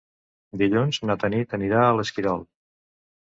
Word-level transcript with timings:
Dilluns 0.61 0.99
na 1.09 1.17
Tanit 1.23 1.53
anirà 1.59 1.83
a 1.89 1.93
l'Esquirol. 1.99 2.41